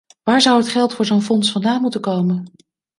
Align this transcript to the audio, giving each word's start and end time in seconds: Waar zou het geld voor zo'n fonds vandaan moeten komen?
Waar 0.23 0.41
zou 0.41 0.57
het 0.57 0.69
geld 0.69 0.93
voor 0.93 1.05
zo'n 1.05 1.21
fonds 1.21 1.51
vandaan 1.51 1.81
moeten 1.81 2.01
komen? 2.01 2.51